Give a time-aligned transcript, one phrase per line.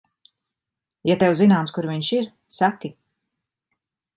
[1.09, 2.27] Ja tev zināms, kur viņš ir,
[2.61, 2.93] saki.